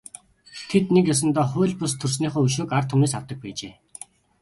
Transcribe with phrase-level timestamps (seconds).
[0.69, 3.73] Тэд нэг ёсондоо хууль бус төрснийхөө өшөөг ард түмнээс авдаг байжээ.